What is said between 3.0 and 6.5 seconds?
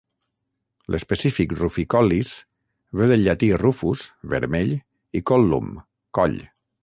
ve del llatí "rufus" (vermell) i "collum" (coll).